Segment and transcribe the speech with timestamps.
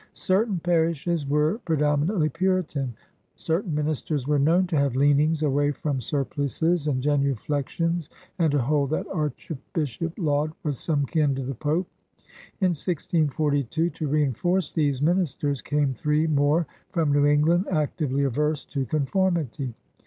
[0.13, 2.95] Certain parishes were pre dominantly Puritan;
[3.35, 8.09] certain ministers were known to have leanings away from surplices and genu flections
[8.39, 11.87] and to hold that Archbishop Laud was some kin to the Pope.
[12.61, 18.85] In 1642, to reinforce these ministers, came three more from New England, actively averse to
[18.87, 19.75] conformity.